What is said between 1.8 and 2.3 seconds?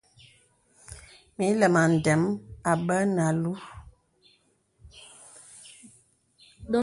ndə̀m